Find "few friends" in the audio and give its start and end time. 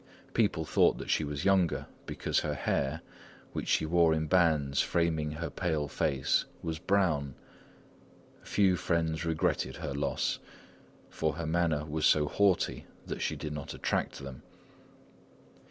8.41-9.25